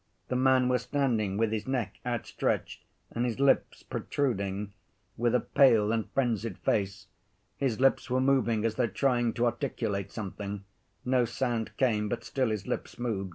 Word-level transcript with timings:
The 0.29 0.35
man 0.35 0.67
was 0.67 0.81
standing 0.81 1.37
with 1.37 1.51
his 1.51 1.67
neck 1.67 1.99
outstretched 2.03 2.85
and 3.11 3.23
his 3.23 3.39
lips 3.39 3.83
protruding, 3.83 4.73
with 5.15 5.35
a 5.35 5.39
pale 5.39 5.91
and 5.91 6.09
frenzied 6.09 6.57
face. 6.57 7.05
His 7.55 7.79
lips 7.79 8.09
were 8.09 8.19
moving 8.19 8.65
as 8.65 8.73
though 8.73 8.87
trying 8.87 9.31
to 9.33 9.45
articulate 9.45 10.11
something; 10.11 10.63
no 11.05 11.25
sound 11.25 11.77
came, 11.77 12.09
but 12.09 12.23
still 12.23 12.49
his 12.49 12.65
lips 12.65 12.97
moved. 12.97 13.29